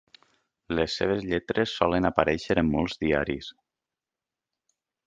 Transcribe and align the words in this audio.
Les 0.79 0.95
seves 1.01 1.21
lletres 1.33 1.75
solen 1.81 2.09
aparèixer 2.11 2.59
en 2.63 2.73
molts 2.79 2.99
diaris. 3.05 3.55